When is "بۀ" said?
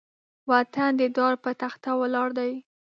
1.41-1.51